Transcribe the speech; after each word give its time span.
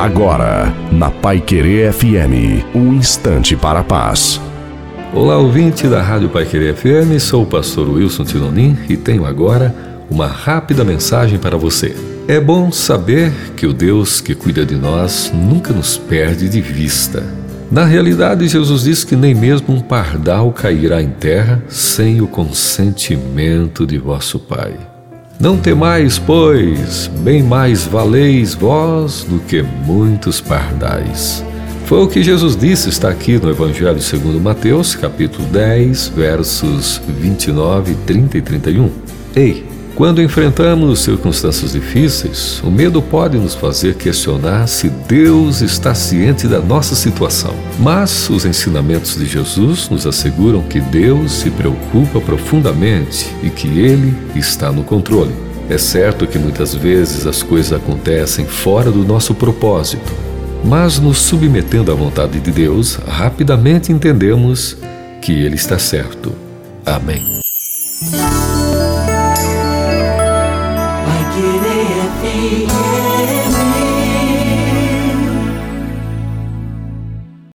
Agora, 0.00 0.74
na 0.90 1.10
Pai 1.10 1.42
Querer 1.42 1.92
FM, 1.92 2.64
um 2.74 2.94
instante 2.94 3.54
para 3.54 3.80
a 3.80 3.84
paz. 3.84 4.40
Olá, 5.12 5.36
ouvinte 5.36 5.86
da 5.88 6.00
Rádio 6.00 6.30
Pai 6.30 6.46
Querer 6.46 6.74
FM, 6.74 7.20
sou 7.20 7.42
o 7.42 7.46
pastor 7.46 7.86
Wilson 7.86 8.24
Tinonim 8.24 8.78
e 8.88 8.96
tenho 8.96 9.26
agora 9.26 9.74
uma 10.08 10.26
rápida 10.26 10.84
mensagem 10.84 11.38
para 11.38 11.58
você. 11.58 11.94
É 12.26 12.40
bom 12.40 12.72
saber 12.72 13.30
que 13.54 13.66
o 13.66 13.74
Deus 13.74 14.22
que 14.22 14.34
cuida 14.34 14.64
de 14.64 14.74
nós 14.74 15.30
nunca 15.34 15.70
nos 15.70 15.98
perde 15.98 16.48
de 16.48 16.62
vista. 16.62 17.22
Na 17.70 17.84
realidade, 17.84 18.48
Jesus 18.48 18.84
diz 18.84 19.04
que 19.04 19.14
nem 19.14 19.34
mesmo 19.34 19.74
um 19.74 19.82
pardal 19.82 20.50
cairá 20.50 21.02
em 21.02 21.10
terra 21.10 21.62
sem 21.68 22.22
o 22.22 22.26
consentimento 22.26 23.86
de 23.86 23.98
vosso 23.98 24.38
Pai. 24.38 24.89
Não 25.40 25.56
temais, 25.56 26.18
pois, 26.18 27.06
bem 27.06 27.42
mais 27.42 27.86
valeis 27.86 28.52
vós 28.52 29.24
do 29.24 29.38
que 29.40 29.62
muitos 29.62 30.38
pardais. 30.38 31.42
Foi 31.86 32.00
o 32.00 32.08
que 32.08 32.22
Jesus 32.22 32.54
disse, 32.54 32.90
está 32.90 33.08
aqui 33.08 33.38
no 33.38 33.48
Evangelho 33.48 34.02
segundo 34.02 34.38
Mateus, 34.38 34.94
capítulo 34.94 35.48
10, 35.48 36.08
versos 36.08 37.00
29, 37.08 37.94
30 38.06 38.36
e 38.36 38.42
31. 38.42 38.90
Ei, 39.34 39.69
quando 40.00 40.22
enfrentamos 40.22 41.00
circunstâncias 41.00 41.72
difíceis, 41.72 42.62
o 42.64 42.70
medo 42.70 43.02
pode 43.02 43.36
nos 43.36 43.54
fazer 43.54 43.96
questionar 43.96 44.66
se 44.66 44.88
Deus 44.88 45.60
está 45.60 45.94
ciente 45.94 46.48
da 46.48 46.58
nossa 46.58 46.94
situação. 46.94 47.54
Mas 47.78 48.30
os 48.30 48.46
ensinamentos 48.46 49.16
de 49.16 49.26
Jesus 49.26 49.90
nos 49.90 50.06
asseguram 50.06 50.62
que 50.62 50.80
Deus 50.80 51.32
se 51.32 51.50
preocupa 51.50 52.18
profundamente 52.18 53.26
e 53.42 53.50
que 53.50 53.68
Ele 53.78 54.16
está 54.34 54.72
no 54.72 54.84
controle. 54.84 55.34
É 55.68 55.76
certo 55.76 56.26
que 56.26 56.38
muitas 56.38 56.74
vezes 56.74 57.26
as 57.26 57.42
coisas 57.42 57.74
acontecem 57.74 58.46
fora 58.46 58.90
do 58.90 59.04
nosso 59.04 59.34
propósito, 59.34 60.14
mas 60.64 60.98
nos 60.98 61.18
submetendo 61.18 61.92
à 61.92 61.94
vontade 61.94 62.40
de 62.40 62.50
Deus, 62.50 62.98
rapidamente 63.06 63.92
entendemos 63.92 64.78
que 65.20 65.32
Ele 65.32 65.56
está 65.56 65.78
certo. 65.78 66.32
Amém. 66.86 67.22